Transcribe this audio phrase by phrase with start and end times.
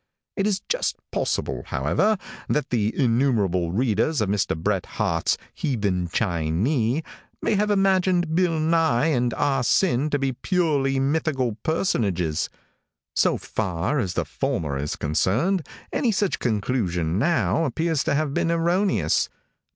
[0.35, 2.17] It is just possible, however,
[2.49, 4.57] that the innumerable readers of Mr.
[4.57, 7.03] Bret Harte's 'Heathen Chinee'
[7.39, 12.49] may have imagined Bill Nye and Ah Sin to be purely mythical personages.
[13.15, 18.49] So far as the former is concerned, any such conclusion now appears to have been
[18.49, 19.29] erroneous.